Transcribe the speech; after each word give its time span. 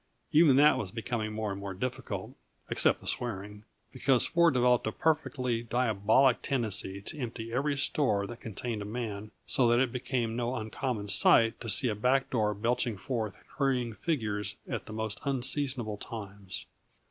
Even 0.31 0.55
that 0.55 0.79
was 0.79 0.89
becoming 0.89 1.31
more 1.31 1.51
and 1.51 1.61
more 1.61 1.75
difficult 1.75 2.35
except 2.71 3.01
the 3.01 3.05
swearing 3.07 3.65
because 3.93 4.25
Ford 4.25 4.55
developed 4.55 4.87
a 4.87 4.91
perfectly 4.91 5.61
diabolic 5.61 6.41
tendency 6.41 7.03
to 7.03 7.19
empty 7.19 7.53
every 7.53 7.77
store 7.77 8.25
that 8.25 8.41
contained 8.41 8.81
a 8.81 8.85
man, 8.85 9.29
so 9.45 9.67
that 9.67 9.79
it 9.79 9.91
became 9.91 10.35
no 10.35 10.55
uncommon 10.55 11.07
sight 11.07 11.61
to 11.61 11.69
see 11.69 11.87
a 11.87 11.93
back 11.93 12.31
door 12.31 12.55
belching 12.55 12.97
forth 12.97 13.43
hurrying 13.59 13.93
figures 13.93 14.55
at 14.67 14.87
the 14.87 14.93
most 14.93 15.19
unseasonable 15.23 15.97
times. 15.97 16.65